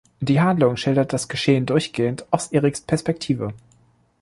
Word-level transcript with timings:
Die 0.19 0.41
Handlung 0.41 0.77
schildert 0.77 1.13
das 1.13 1.27
Geschehen 1.27 1.67
durchgehend 1.67 2.25
aus 2.33 2.47
Eriks 2.51 2.81
Perspektive. 2.81 3.53